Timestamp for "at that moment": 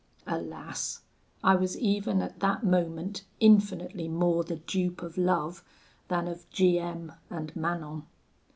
2.23-3.23